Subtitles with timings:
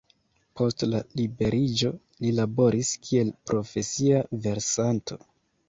[0.61, 1.91] Post la liberiĝo
[2.25, 5.23] li laboris kiel profesia versanto.